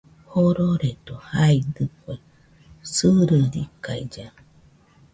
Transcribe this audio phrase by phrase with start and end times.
[0.31, 2.15] Jororedo jaidɨkue
[2.93, 4.25] sɨrɨrikailla.